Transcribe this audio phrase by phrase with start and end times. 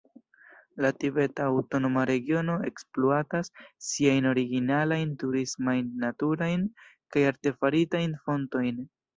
[0.85, 3.53] La Tibeta Aŭtonoma Regiono ekspluatas
[3.89, 6.67] siajn originalajn turismajn naturajn
[7.15, 8.83] kaj artefaritajn fontojn.